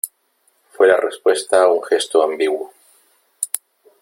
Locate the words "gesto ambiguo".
1.83-2.73